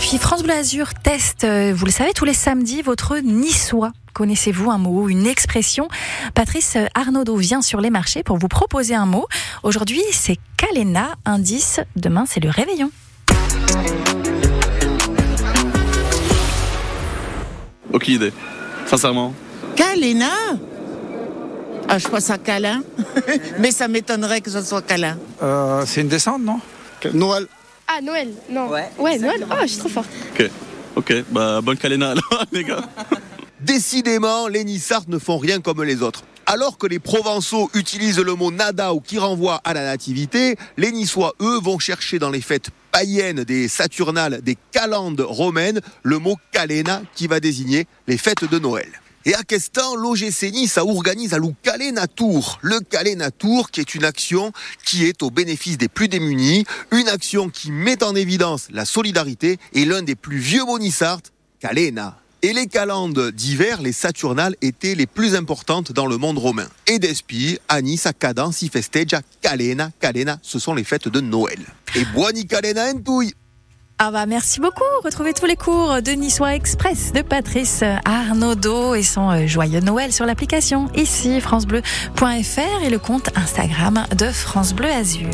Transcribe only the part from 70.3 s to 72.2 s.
ce sont les fêtes de Noël. Et